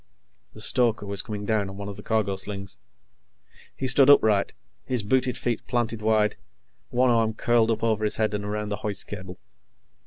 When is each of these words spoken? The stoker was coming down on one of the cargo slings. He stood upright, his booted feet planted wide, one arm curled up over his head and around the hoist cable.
The 0.53 0.61
stoker 0.61 1.05
was 1.05 1.21
coming 1.21 1.45
down 1.45 1.69
on 1.69 1.77
one 1.77 1.87
of 1.87 1.95
the 1.95 2.01
cargo 2.01 2.35
slings. 2.35 2.75
He 3.77 3.87
stood 3.87 4.09
upright, 4.09 4.51
his 4.83 5.03
booted 5.03 5.37
feet 5.37 5.67
planted 5.67 6.01
wide, 6.01 6.37
one 6.89 7.11
arm 7.11 7.35
curled 7.35 7.69
up 7.69 7.83
over 7.83 8.03
his 8.03 8.15
head 8.15 8.33
and 8.33 8.43
around 8.43 8.69
the 8.69 8.77
hoist 8.77 9.05
cable. 9.05 9.37